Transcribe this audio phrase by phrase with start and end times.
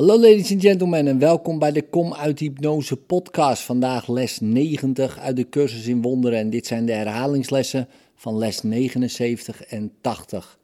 [0.00, 3.62] Hallo ladies and gentlemen en welkom bij de Kom uit Hypnose podcast.
[3.62, 8.62] Vandaag les 90 uit de cursus in wonderen en dit zijn de herhalingslessen van les
[8.62, 10.58] 79 en 80.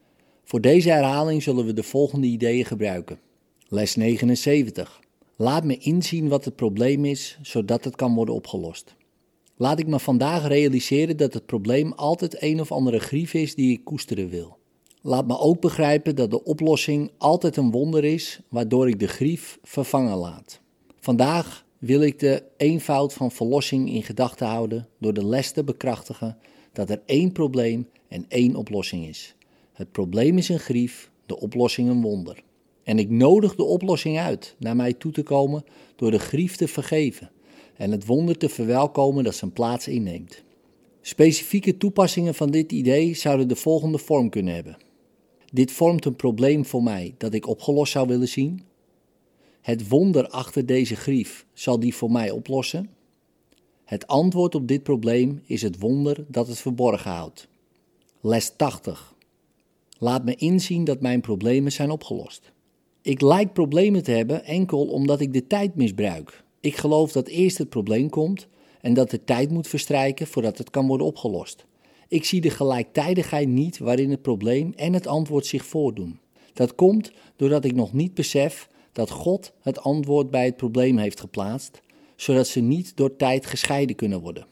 [0.44, 3.18] Voor deze herhaling zullen we de volgende ideeën gebruiken.
[3.68, 5.00] Les 79.
[5.36, 8.94] Laat me inzien wat het probleem is, zodat het kan worden opgelost.
[9.56, 13.72] Laat ik me vandaag realiseren dat het probleem altijd een of andere grief is die
[13.72, 14.58] ik koesteren wil.
[15.06, 19.58] Laat me ook begrijpen dat de oplossing altijd een wonder is, waardoor ik de grief
[19.62, 20.60] vervangen laat.
[21.00, 26.38] Vandaag wil ik de eenvoud van verlossing in gedachten houden door de les te bekrachtigen
[26.72, 29.34] dat er één probleem en één oplossing is.
[29.72, 32.42] Het probleem is een grief, de oplossing een wonder.
[32.82, 35.64] En ik nodig de oplossing uit naar mij toe te komen
[35.96, 37.30] door de grief te vergeven
[37.76, 40.42] en het wonder te verwelkomen dat zijn plaats inneemt.
[41.00, 44.76] Specifieke toepassingen van dit idee zouden de volgende vorm kunnen hebben.
[45.56, 48.62] Dit vormt een probleem voor mij dat ik opgelost zou willen zien.
[49.60, 52.90] Het wonder achter deze grief zal die voor mij oplossen.
[53.84, 57.48] Het antwoord op dit probleem is het wonder dat het verborgen houdt.
[58.20, 59.14] Les 80.
[59.98, 62.52] Laat me inzien dat mijn problemen zijn opgelost.
[63.02, 66.44] Ik lijk problemen te hebben enkel omdat ik de tijd misbruik.
[66.60, 68.46] Ik geloof dat eerst het probleem komt
[68.80, 71.66] en dat de tijd moet verstrijken voordat het kan worden opgelost.
[72.08, 76.18] Ik zie de gelijktijdigheid niet waarin het probleem en het antwoord zich voordoen.
[76.52, 81.20] Dat komt doordat ik nog niet besef dat God het antwoord bij het probleem heeft
[81.20, 81.80] geplaatst,
[82.16, 84.46] zodat ze niet door tijd gescheiden kunnen worden.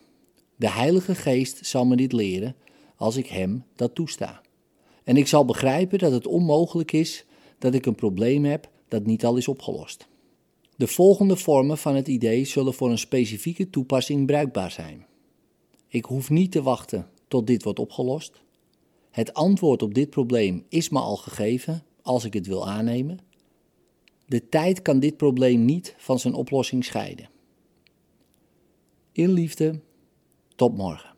[0.56, 2.56] De Heilige Geest zal me dit leren
[2.96, 4.40] als ik Hem dat toesta.
[5.04, 7.24] En ik zal begrijpen dat het onmogelijk is
[7.58, 10.08] dat ik een probleem heb dat niet al is opgelost.
[10.76, 15.06] De volgende vormen van het idee zullen voor een specifieke toepassing bruikbaar zijn.
[15.88, 18.42] Ik hoef niet te wachten tot dit wordt opgelost.
[19.10, 23.18] Het antwoord op dit probleem is me al gegeven als ik het wil aannemen.
[24.26, 27.28] De tijd kan dit probleem niet van zijn oplossing scheiden.
[29.12, 29.80] In liefde,
[30.56, 31.13] tot morgen.